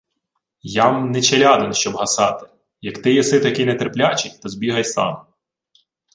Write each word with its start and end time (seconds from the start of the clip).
—Я-м 0.61 1.11
не 1.11 1.21
челядин, 1.21 1.73
щоб 1.73 1.95
гасати. 1.95 2.45
Як 2.81 3.01
ти 3.01 3.13
єси 3.13 3.39
такий 3.39 3.65
нетерплячий, 3.65 4.39
то 4.43 4.49
збігай 4.49 4.83
сам. 4.83 5.25